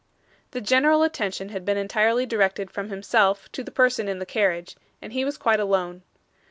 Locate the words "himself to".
2.89-3.63